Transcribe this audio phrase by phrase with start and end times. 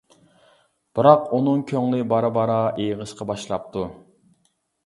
[0.99, 2.57] بىراق ئۇنىڭ كۆڭلى بارا-بارا
[2.87, 3.89] ئېغىشقا باشلاپتۇ.